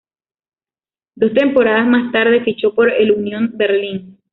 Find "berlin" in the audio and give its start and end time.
3.53-4.17